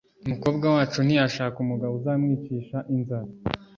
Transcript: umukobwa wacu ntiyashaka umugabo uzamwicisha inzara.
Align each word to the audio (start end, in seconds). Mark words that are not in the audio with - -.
umukobwa 0.25 0.65
wacu 0.75 0.99
ntiyashaka 1.05 1.57
umugabo 1.59 1.93
uzamwicisha 1.99 2.77
inzara. 2.95 3.29